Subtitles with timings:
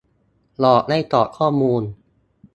[0.59, 1.83] -หลอกให้กรอกข้อมูล